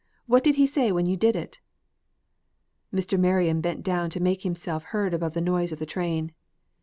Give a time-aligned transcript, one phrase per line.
[0.25, 1.59] What did he say when you did it?"
[2.91, 3.19] Mr.
[3.19, 6.31] Marion bent down to make himself heard above the noise of the train.